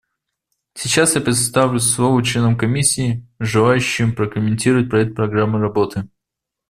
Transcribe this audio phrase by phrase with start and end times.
[0.73, 6.09] Сейчас я предоставлю слово членам Комиссии, желающим прокомментировать проект программы работы.